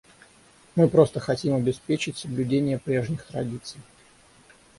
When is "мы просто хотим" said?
0.75-1.53